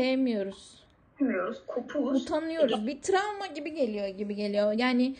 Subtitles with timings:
[0.00, 0.80] sevmiyoruz.
[1.20, 1.58] Bilmiyoruz.
[1.66, 2.22] Kopuğuz.
[2.22, 2.86] Utanıyoruz.
[2.86, 4.72] Bir travma gibi geliyor gibi geliyor.
[4.72, 5.16] Yani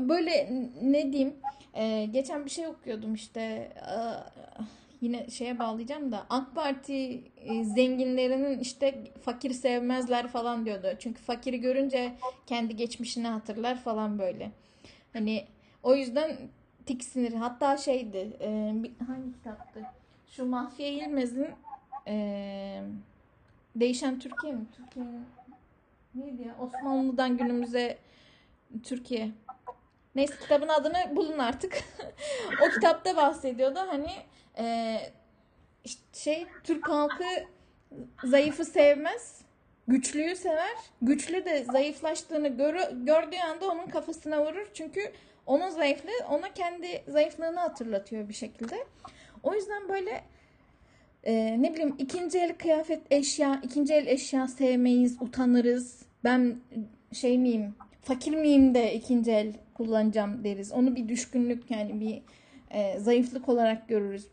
[0.00, 0.52] böyle
[0.82, 1.34] ne diyeyim
[1.74, 3.96] e, geçen bir şey okuyordum işte e,
[5.00, 10.86] yine şeye bağlayacağım da AK Parti e, zenginlerinin işte fakiri sevmezler falan diyordu.
[10.98, 12.12] Çünkü fakiri görünce
[12.46, 14.50] kendi geçmişini hatırlar falan böyle.
[15.12, 15.44] Hani
[15.82, 16.36] o yüzden
[16.86, 17.32] tiksinir.
[17.32, 18.48] Hatta şeydi e,
[19.06, 19.80] hangi kitaptı?
[20.30, 21.48] Şu Mahfiye İlmez'in
[22.08, 22.82] e,
[23.76, 24.66] Değişen Türkiye mi?
[24.76, 25.26] Türkiye'nin
[26.14, 26.54] neydi ya?
[26.60, 27.98] Osmanlı'dan günümüze
[28.82, 29.30] Türkiye.
[30.14, 31.84] Neyse kitabın adını bulun artık.
[32.66, 33.78] o kitapta bahsediyordu.
[33.78, 34.10] Hani
[34.58, 34.96] e,
[35.84, 37.24] işte şey Türk halkı
[38.24, 39.42] zayıfı sevmez.
[39.88, 40.76] Güçlüyü sever.
[41.02, 44.66] Güçlü de zayıflaştığını görü, gördüğü anda onun kafasına vurur.
[44.74, 45.12] Çünkü
[45.46, 48.86] onun zayıflığı ona kendi zayıflığını hatırlatıyor bir şekilde.
[49.42, 50.24] O yüzden böyle
[51.24, 56.02] e, ne bileyim ikinci el kıyafet eşya, ikinci el eşya sevmeyiz, utanırız.
[56.24, 56.56] Ben
[57.12, 60.72] şey miyim, fakir miyim de ikinci el kullanacağım deriz.
[60.72, 62.22] Onu bir düşkünlük yani bir
[62.70, 64.28] e, zayıflık olarak görürüz.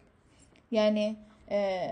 [0.72, 1.16] Yani
[1.52, 1.88] e,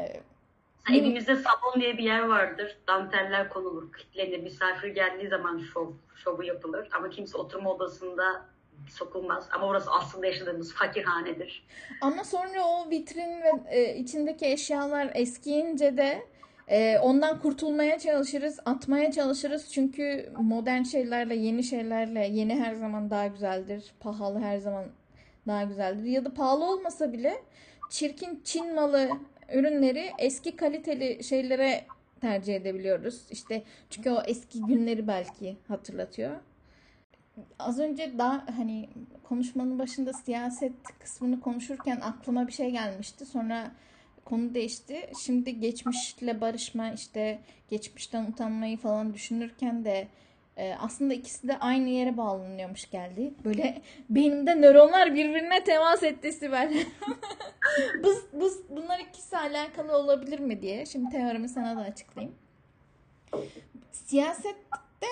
[0.93, 2.77] Evimizde salon diye bir yer vardır.
[2.87, 4.39] Danteller konulur, kitlenir.
[4.39, 6.87] Misafir geldiği zaman şov, şovu yapılır.
[6.91, 8.45] Ama kimse oturma odasında
[8.89, 9.47] sokulmaz.
[9.51, 11.65] Ama orası aslında yaşadığımız fakirhanedir.
[12.01, 16.23] Ama sonra o vitrin ve e, içindeki eşyalar eskiyince de
[16.67, 19.71] e, ondan kurtulmaya çalışırız, atmaya çalışırız.
[19.73, 23.93] Çünkü modern şeylerle, yeni şeylerle, yeni her zaman daha güzeldir.
[23.99, 24.85] Pahalı her zaman
[25.47, 26.03] daha güzeldir.
[26.03, 27.43] Ya da pahalı olmasa bile
[27.89, 29.09] çirkin Çin malı
[29.53, 31.85] ürünleri eski kaliteli şeylere
[32.21, 33.21] tercih edebiliyoruz.
[33.31, 36.31] İşte çünkü o eski günleri belki hatırlatıyor.
[37.59, 38.89] Az önce daha hani
[39.23, 43.25] konuşmanın başında siyaset kısmını konuşurken aklıma bir şey gelmişti.
[43.25, 43.71] Sonra
[44.25, 45.09] konu değişti.
[45.25, 50.07] Şimdi geçmişle barışma işte geçmişten utanmayı falan düşünürken de
[50.57, 53.33] e, aslında ikisi de aynı yere bağlanıyormuş geldi.
[53.45, 56.73] Böyle beynimde nöronlar birbirine temas etti Sibel.
[58.03, 60.85] bu, bu, bunlar ikisi alakalı olabilir mi diye.
[60.85, 62.35] Şimdi teorimi sana da açıklayayım.
[63.91, 65.07] Siyasette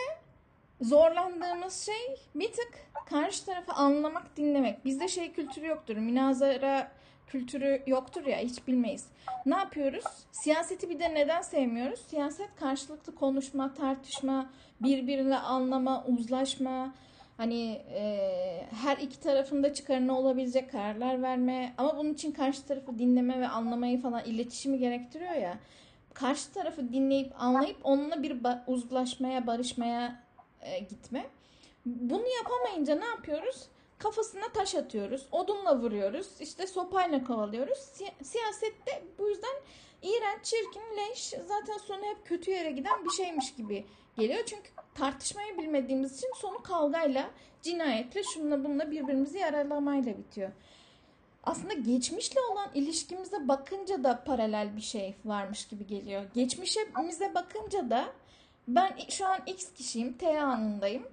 [0.85, 2.73] zorlandığımız şey bir tık
[3.05, 4.85] karşı tarafı anlamak, dinlemek.
[4.85, 5.97] Bizde şey kültürü yoktur.
[5.97, 6.91] Münazara
[7.27, 9.07] kültürü yoktur ya hiç bilmeyiz.
[9.45, 10.03] Ne yapıyoruz?
[10.31, 11.99] Siyaseti bir de neden sevmiyoruz?
[11.99, 14.49] Siyaset karşılıklı konuşma, tartışma,
[14.81, 16.93] birbirini anlama, uzlaşma,
[17.37, 23.39] hani e, her iki tarafında çıkarına olabilecek kararlar verme ama bunun için karşı tarafı dinleme
[23.39, 25.57] ve anlamayı falan iletişimi gerektiriyor ya.
[26.13, 30.24] Karşı tarafı dinleyip anlayıp onunla bir ba- uzlaşmaya, barışmaya
[30.65, 31.29] e, gitme.
[31.85, 33.67] Bunu yapamayınca ne yapıyoruz?
[33.97, 37.77] Kafasına taş atıyoruz, odunla vuruyoruz, işte sopayla kovalıyoruz.
[37.77, 39.55] Si- siyasette bu yüzden
[40.01, 43.85] iğrenç, çirkin, leş, zaten sonu hep kötü yere giden bir şeymiş gibi
[44.17, 44.39] geliyor.
[44.45, 47.29] Çünkü tartışmayı bilmediğimiz için sonu kavgayla,
[47.61, 50.51] cinayetle, şununla bununla birbirimizi yaralamayla bitiyor.
[51.43, 56.23] Aslında geçmişle olan ilişkimize bakınca da paralel bir şey varmış gibi geliyor.
[56.33, 58.05] Geçmişimize bakınca da
[58.67, 61.03] ben şu an X kişiyim, T anındayım.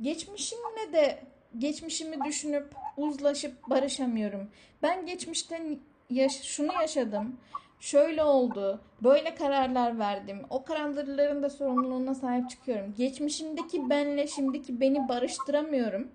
[0.00, 1.22] Geçmişimle de
[1.58, 4.48] geçmişimi düşünüp uzlaşıp barışamıyorum.
[4.82, 5.78] Ben geçmişten
[6.10, 7.36] yaş şunu yaşadım.
[7.80, 8.80] Şöyle oldu.
[9.02, 10.42] Böyle kararlar verdim.
[10.50, 12.94] O kararların da sorumluluğuna sahip çıkıyorum.
[12.98, 16.08] Geçmişimdeki benle şimdiki beni barıştıramıyorum.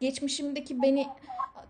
[0.00, 1.06] Geçmişimdeki beni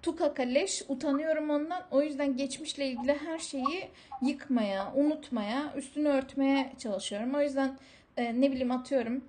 [0.02, 1.82] tukaka leş utanıyorum ondan.
[1.90, 3.88] O yüzden geçmişle ilgili her şeyi
[4.22, 7.34] yıkmaya, unutmaya, üstünü örtmeye çalışıyorum.
[7.34, 7.78] O yüzden
[8.16, 9.24] e, ne bileyim atıyorum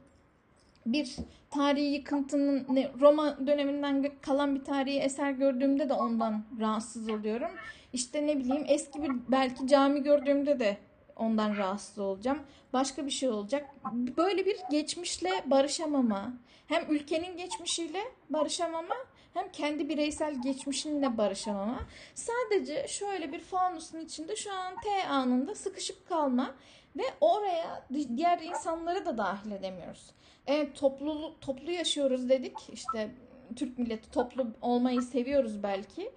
[0.85, 1.15] bir
[1.49, 2.67] tarihi yıkıntının
[3.01, 7.51] Roma döneminden kalan bir tarihi eser gördüğümde de ondan rahatsız oluyorum.
[7.93, 10.77] İşte ne bileyim eski bir belki cami gördüğümde de
[11.15, 12.39] ondan rahatsız olacağım.
[12.73, 13.69] Başka bir şey olacak.
[13.93, 16.33] Böyle bir geçmişle barışamama.
[16.67, 18.95] Hem ülkenin geçmişiyle barışamama
[19.33, 21.79] hem kendi bireysel geçmişinle barışamama.
[22.15, 26.55] Sadece şöyle bir fanusun içinde şu an T anında sıkışıp kalma
[26.95, 27.85] ve oraya
[28.17, 30.11] diğer insanları da dahil edemiyoruz.
[30.47, 32.57] Evet toplu toplu yaşıyoruz dedik.
[32.73, 33.11] İşte
[33.55, 36.11] Türk milleti toplu olmayı seviyoruz belki.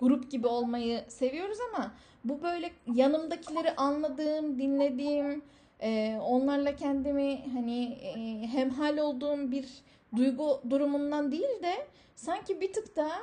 [0.00, 1.92] Grup gibi olmayı seviyoruz ama
[2.24, 5.42] bu böyle yanımdakileri anladığım, dinlediğim,
[5.82, 9.68] e, onlarla kendimi hani e, hemhal olduğum bir
[10.16, 11.86] duygu durumundan değil de
[12.16, 13.20] sanki bir tık daha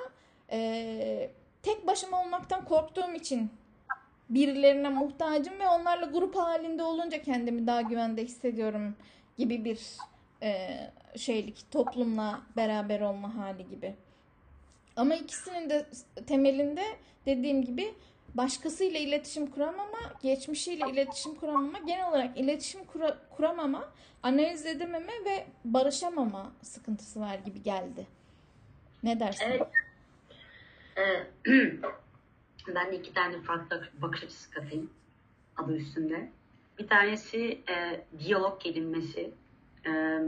[0.51, 1.29] e,
[1.63, 3.49] tek başıma olmaktan korktuğum için
[4.29, 8.95] birilerine muhtacım ve onlarla grup halinde olunca kendimi daha güvende hissediyorum
[9.37, 9.79] gibi bir
[10.43, 10.77] e,
[11.15, 13.95] şeylik toplumla beraber olma hali gibi.
[14.95, 15.85] Ama ikisinin de
[16.27, 16.83] temelinde
[17.25, 17.93] dediğim gibi
[18.37, 23.89] başkasıyla iletişim kuramama, geçmişiyle iletişim kuramama, genel olarak iletişim kura- kuramama,
[24.23, 28.07] analiz edememe ve barışamama sıkıntısı var gibi geldi.
[29.03, 29.45] Ne dersin?
[29.45, 29.67] Evet.
[30.97, 31.27] Ee,
[32.75, 34.89] ben de iki tane farklı bakış açısı katayım
[35.57, 36.29] adı üstünde.
[36.79, 39.31] Bir tanesi e, diyalog kelimesi.
[39.85, 40.19] E,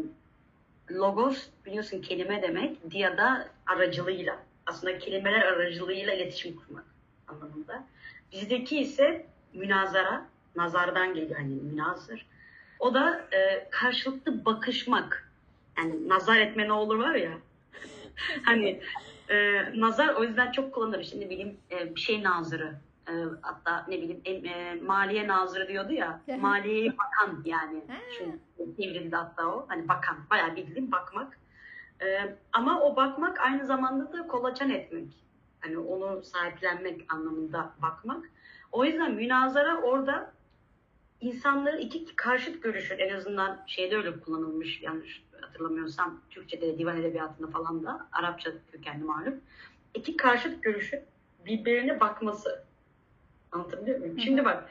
[0.91, 2.91] logos biliyorsun kelime demek.
[2.91, 4.39] Dia da aracılığıyla.
[4.65, 6.85] Aslında kelimeler aracılığıyla iletişim kurmak
[7.27, 7.87] anlamında.
[8.31, 12.25] Bizdeki ise münazara, nazardan geliyor hani münazır.
[12.79, 15.29] O da e, karşılıklı bakışmak.
[15.77, 17.31] Yani nazar etme ne olur var ya.
[18.43, 18.81] hani
[19.29, 21.03] e, nazar o yüzden çok kullanılır.
[21.03, 22.75] Şimdi ne bileyim e, bir şey nazırı.
[23.09, 26.21] E, hatta ne bileyim em- e, maliye nazırı diyordu ya.
[26.41, 27.81] Maliyeye bakan yani.
[28.17, 28.25] Şu
[28.77, 29.65] çevrildi hatta o.
[29.69, 30.17] Hani bakan.
[30.29, 31.39] Bayağı bildiğin bakmak.
[32.01, 35.07] E, ama o bakmak aynı zamanda da kolaçan etmek.
[35.61, 38.29] Hani onu sahiplenmek anlamında bakmak.
[38.71, 40.31] O yüzden münazara orada
[41.21, 47.85] insanların iki karşıt görüşün en azından şeyde öyle kullanılmış yanlış hatırlamıyorsam Türkçe'de divan edebiyatında falan
[47.85, 49.41] da Arapça kökenli malum.
[49.93, 50.99] İki karşıt görüşün
[51.45, 52.63] birbirine bakması.
[53.51, 54.19] Anlatabiliyor muyum?
[54.19, 54.69] Şimdi bak.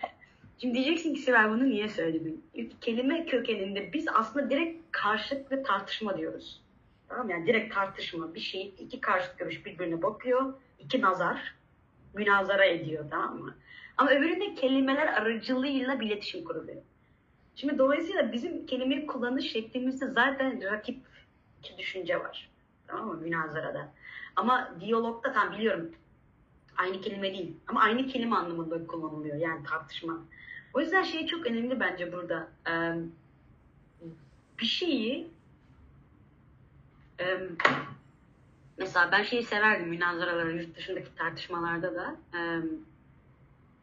[0.59, 2.45] Şimdi diyeceksin ki Sibel bunu niye söyledin?
[2.81, 6.63] Kelime kökeninde biz aslında direkt karşıt ve tartışma diyoruz.
[7.09, 7.31] Tamam?
[7.31, 8.35] Yani direkt tartışma.
[8.35, 10.55] Bir şey iki karşıt görüş birbirine bakıyor.
[10.79, 11.55] İki nazar
[12.15, 13.55] münazara ediyor tamam mı?
[13.97, 16.83] Ama öbüründe kelimeler aracılığıyla bir iletişim kuruluyor.
[17.57, 20.99] Şimdi dolayısıyla bizim kelimeyi kullanış şeklimizde zaten rakip
[21.79, 22.51] düşünce var.
[22.87, 23.17] Tamam mı?
[23.21, 23.93] Münazarada.
[24.37, 25.91] Ama diyalogda tam biliyorum
[26.77, 27.57] aynı kelime değil.
[27.67, 29.37] Ama aynı kelime anlamında kullanılıyor.
[29.37, 30.19] Yani tartışma.
[30.75, 32.49] O yüzden şey çok önemli bence burada.
[32.71, 32.95] Ee,
[34.61, 35.31] bir şeyi
[37.21, 37.41] ee,
[38.79, 42.17] mesela ben şeyi severdim münazaraları yurt dışındaki tartışmalarda da.
[42.35, 42.61] Ee,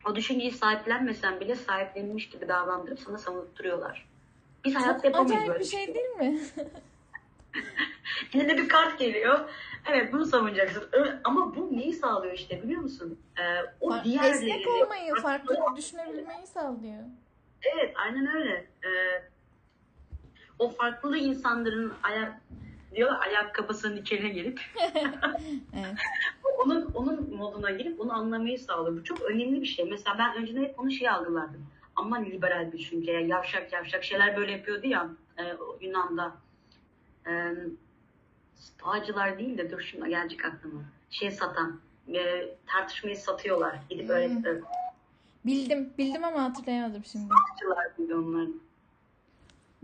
[0.10, 4.06] o düşünceyi sahiplenmesen bile sahiplenmiş gibi davrandırıp sana savunturuyorlar.
[4.66, 6.40] Biz hayatta yapamayız acayip böyle bir şey değil mi?
[8.34, 9.50] Eline bir kart geliyor.
[9.86, 10.90] Evet bunu savunacaksın.
[11.24, 13.20] Ama bu neyi sağlıyor işte biliyor musun?
[13.40, 13.42] Ee,
[13.82, 14.36] o Fa- diğerleri.
[14.36, 17.04] Esnek olmayı, farklı düşünebilmeyi sağlıyor.
[17.62, 18.68] Evet aynen öyle.
[18.84, 19.24] Ee,
[20.60, 22.42] o farklı insanların ayak
[22.96, 24.62] diyorlar ayakkabısının içine girip
[25.74, 25.96] Evet.
[26.66, 28.98] onun onun moduna girip onu anlamayı sağlıyor.
[28.98, 29.86] Bu çok önemli bir şey.
[29.86, 31.66] Mesela ben önceden hep onu şey algılardım.
[31.96, 35.10] Aman liberal bir düşünce, ya, yavşak yavşak şeyler böyle yapıyordu ya
[35.40, 35.44] e,
[35.82, 36.36] Yunan'da.
[37.28, 37.54] E,
[38.56, 40.82] stoacılar değil de dur şimdi gelecek aklıma.
[41.10, 41.80] Şey satan,
[42.14, 43.76] e, tartışmayı satıyorlar.
[43.90, 44.16] Gidip Hmm.
[44.16, 44.62] öyle
[45.46, 47.26] Bildim, bildim ama hatırlayamadım şimdi.
[47.56, 48.48] stoacılar mıydı onlar?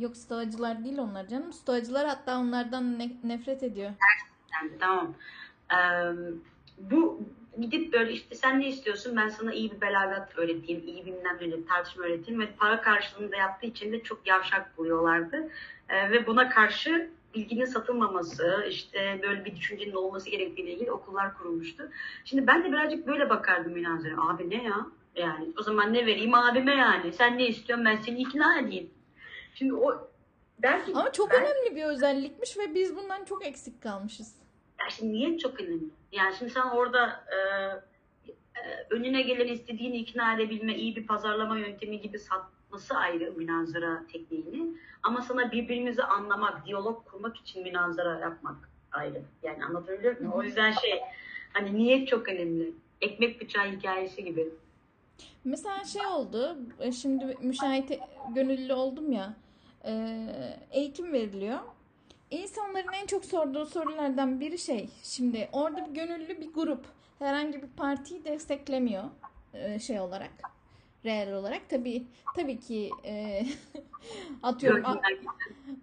[0.02, 1.54] Yok stoacılar değil onlar canım.
[1.54, 3.92] Stoacılar hatta onlardan ne- nefret ediyor.
[4.54, 5.14] Yani tamam.
[5.74, 5.78] Ee,
[6.78, 7.22] bu
[7.60, 11.66] gidip böyle işte sen ne istiyorsun ben sana iyi bir belagat öğreteyim, iyi bilmem ne
[11.66, 15.50] tartışma öğreteyim ve para karşılığında yaptığı için de çok yavşak buluyorlardı.
[15.90, 21.90] Ee, ve buna karşı bilginin satılmaması, işte böyle bir düşüncenin olması gerektiğiyle ilgili okullar kurulmuştu.
[22.26, 24.16] Şimdi ben de birazcık böyle bakardım münazara.
[24.30, 24.86] Abi ne ya?
[25.16, 27.14] Yani o zaman ne vereyim abime yani?
[27.14, 28.90] Sen ne istiyorsun ben seni ikna edeyim.
[29.56, 30.12] Şimdi o
[30.60, 34.36] belki Ama çok ben- önemli bir özellikmiş ve biz bundan çok eksik kalmışız.
[34.80, 35.84] Ya şimdi niyet çok önemli.
[36.12, 37.38] Yani şimdi sen orada e,
[38.60, 44.78] e, önüne gelen istediğini ikna edebilme, iyi bir pazarlama yöntemi gibi satması ayrı münazara tekniğini.
[45.04, 49.22] Ama sana birbirimizi anlamak, diyalog kurmak için münazara yapmak ayrı.
[49.44, 50.34] Yani anlatabiliyor muyum?
[50.34, 51.00] O yüzden şey,
[51.54, 52.74] hani niyet çok önemli.
[53.02, 54.50] Ekmek bıçağı hikayesi gibi.
[55.44, 58.00] Mesela şey oldu, e, şimdi müşahit
[58.36, 59.34] gönüllü oldum ya,
[59.86, 60.18] e,
[60.72, 61.60] eğitim veriliyor.
[62.32, 66.86] İnsanların en çok sorduğu sorulardan biri şey, şimdi orada bir gönüllü bir grup
[67.20, 69.04] herhangi bir partiyi desteklemiyor
[69.54, 70.32] e, şey olarak,
[71.06, 71.62] reel olarak.
[71.70, 72.04] Tabii
[72.36, 73.46] tabii ki e,
[74.44, 75.02] atıyorum A-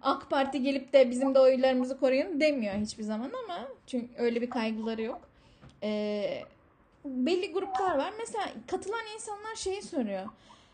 [0.01, 4.49] AK Parti gelip de bizim de oylarımızı koruyun demiyor hiçbir zaman ama çünkü öyle bir
[4.49, 5.21] kaygıları yok.
[5.83, 6.43] Ee,
[7.05, 8.13] belli gruplar var.
[8.19, 10.25] Mesela katılan insanlar şeyi soruyor.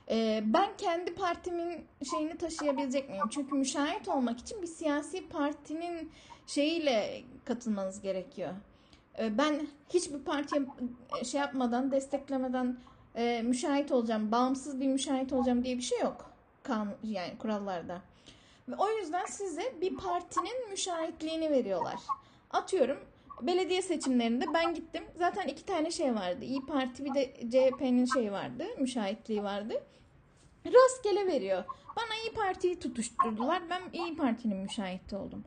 [0.09, 3.29] Ee, ben kendi partimin şeyini taşıyabilecek miyim?
[3.29, 6.11] Çünkü müşahit olmak için bir siyasi partinin
[6.47, 8.53] şeyiyle katılmanız gerekiyor.
[9.19, 10.61] Ee, ben hiçbir partiye
[11.21, 12.77] e, şey yapmadan, desteklemeden
[13.15, 16.31] e, müşahit olacağım, bağımsız bir müşahit olacağım diye bir şey yok.
[16.63, 18.01] Kanun, yani kurallarda.
[18.67, 21.99] Ve o yüzden size bir partinin müşahitliğini veriyorlar.
[22.51, 22.97] Atıyorum
[23.41, 25.03] belediye seçimlerinde ben gittim.
[25.17, 26.45] Zaten iki tane şey vardı.
[26.45, 28.65] İyi Parti bir de CHP'nin şeyi vardı.
[28.79, 29.83] Müşahitliği vardı.
[30.65, 31.63] Rastgele veriyor.
[31.95, 33.63] Bana İyi Parti'yi tutuşturdular.
[33.69, 35.43] Ben İyi Parti'nin müşahiti oldum.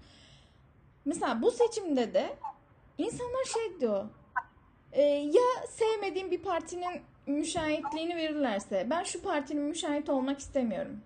[1.05, 2.37] Mesela bu seçimde de
[2.99, 4.05] insanlar şey diyor.
[4.93, 11.01] e, ya sevmediğim bir partinin müşahitliğini verirlerse ben şu partinin müşahit olmak istemiyorum.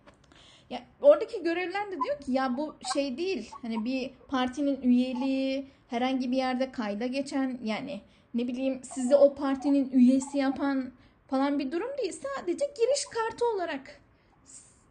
[0.71, 3.51] Ya oradaki görevliler de diyor ki ya bu şey değil.
[3.63, 8.01] Hani bir partinin üyeliği herhangi bir yerde kayda geçen yani
[8.35, 10.93] ne bileyim sizi o partinin üyesi yapan
[11.31, 12.13] falan bir durum değil.
[12.13, 14.01] Sadece giriş kartı olarak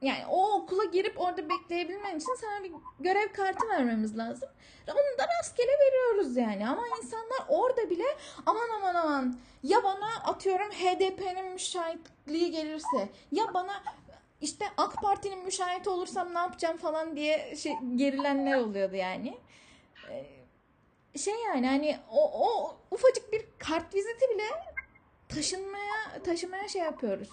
[0.01, 4.49] yani o okula girip orada bekleyebilmen için sana bir görev kartı vermemiz lazım.
[4.87, 6.67] Onu da rastgele veriyoruz yani.
[6.67, 8.05] Ama insanlar orada bile
[8.45, 13.83] aman aman aman ya bana atıyorum HDP'nin müşahitliği gelirse ya bana
[14.41, 19.37] işte AK Parti'nin müşahit olursam ne yapacağım falan diye şey, gerilenler oluyordu yani.
[21.15, 24.43] Şey yani hani o, o ufacık bir kart viziti bile
[25.29, 27.29] taşınmaya taşımaya şey yapıyoruz.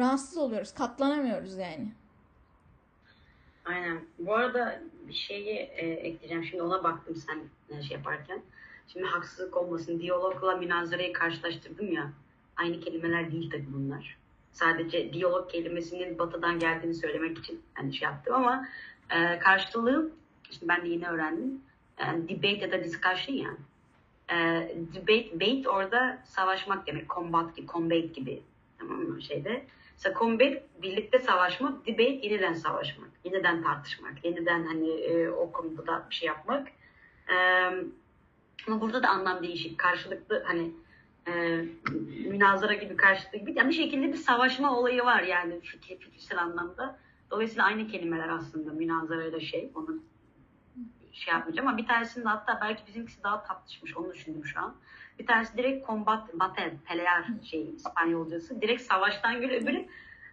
[0.00, 0.74] Rahatsız oluyoruz.
[0.74, 1.92] Katlanamıyoruz yani.
[3.64, 4.00] Aynen.
[4.18, 6.44] Bu arada bir şeyi e, ekleyeceğim.
[6.44, 7.38] Şimdi ona baktım sen
[7.76, 8.42] e, şey yaparken.
[8.88, 10.00] Şimdi haksızlık olmasın.
[10.00, 12.12] Diyalogla münazarayı karşılaştırdım ya.
[12.56, 14.18] Aynı kelimeler değil tabii bunlar.
[14.52, 18.68] Sadece diyalog kelimesinin batıdan geldiğini söylemek için hani şey yaptım ama
[19.10, 20.10] e, karşılığı
[20.50, 21.60] işte ben de yeni öğrendim.
[22.00, 23.50] Yani debate ya da discussion ya.
[24.30, 24.36] E,
[24.94, 27.10] debate, bait orada savaşmak demek.
[27.10, 28.42] Combat gibi, combat gibi.
[28.78, 29.66] Tamam mı şeyde.
[29.92, 36.06] Mesela combat birlikte savaşmak, debate yeniden savaşmak, yeniden tartışmak, yeniden hani e, o konuda da
[36.10, 36.68] bir şey yapmak.
[37.28, 37.36] E,
[38.66, 39.78] ama burada da anlam değişik.
[39.78, 40.72] Karşılıklı hani
[41.28, 41.64] e,
[42.28, 43.54] münazara gibi karşılıklı gibi.
[43.56, 46.98] Yani bir şekilde bir savaşma olayı var yani fikir, fikirsel anlamda.
[47.30, 49.70] Dolayısıyla aynı kelimeler aslında münazara ile şey.
[49.74, 49.98] Onu
[51.16, 54.76] şey yapmayacağım ama bir tanesinde hatta belki bizimkisi daha tatlışmış onu düşündüm şu an.
[55.18, 58.62] Bir tanesi direkt combat, battle, pelear şey İspanyolcası.
[58.62, 59.86] Direkt savaştan gül öbürü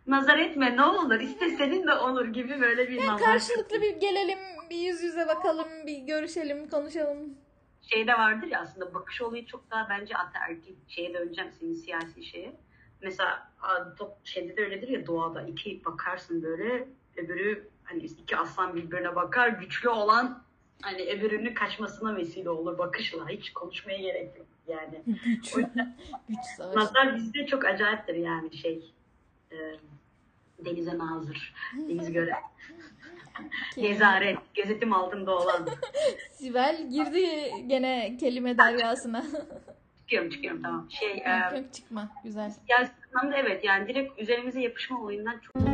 [0.08, 3.26] nazar etme ne olur iste senin de olur gibi böyle bir nazar.
[3.26, 7.38] Karşılıklı bir gelelim, bir yüz yüze bakalım, bir görüşelim, konuşalım.
[7.82, 12.56] Şeyde vardır ya aslında bakış olayı çok daha bence ataerkil şeye döneceğim senin siyasi şeye.
[13.02, 13.52] Mesela
[14.24, 16.88] şeyde de öyledir ya doğada iki bakarsın böyle
[17.18, 20.43] öbürü hani iki aslan birbirine bakar güçlü olan
[20.82, 25.02] hani öbürünün kaçmasına vesile olur bakışla hiç konuşmaya gerek yok yani.
[25.26, 25.58] Güç.
[25.58, 25.96] Yüzden
[26.30, 26.80] Güç savaşı.
[26.80, 28.92] Nazar bizde çok acayiptir yani şey
[29.52, 29.58] e,
[30.66, 31.54] denize nazır,
[31.90, 32.34] deniz göre,
[33.78, 35.68] nezaret, gözetim altında olan.
[36.32, 39.26] Sibel girdi gene kelime deryasına.
[40.00, 40.88] Çıkıyorum çıkıyorum tamam.
[40.92, 42.10] Şey e, Yok, çıkma.
[42.24, 42.54] Güzel.
[43.14, 45.73] anlamda evet yani direkt üzerimize yapışma olayından çok